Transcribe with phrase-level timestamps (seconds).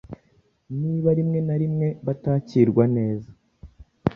[0.79, 3.29] niba rimwe na rimwe batakirwa neza